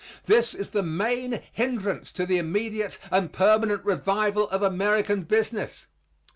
This 0.25 0.55
is 0.55 0.71
the 0.71 0.81
main 0.81 1.41
hindrance 1.53 2.11
to 2.13 2.25
the 2.25 2.39
immediate 2.39 2.97
and 3.11 3.31
permanent 3.31 3.85
revival 3.85 4.49
of 4.49 4.63
American 4.63 5.21
business. 5.25 5.85